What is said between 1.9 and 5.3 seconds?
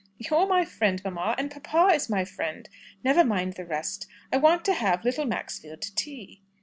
is my friend. Never mind the rest. I want to have little